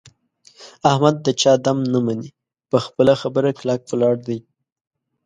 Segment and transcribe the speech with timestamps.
[0.89, 2.29] احمد د چا دم نه مني.
[2.69, 4.39] په خپله خبره کلک ولاړ دی.